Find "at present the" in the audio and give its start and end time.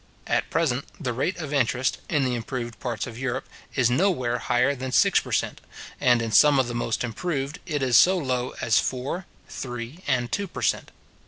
0.25-1.13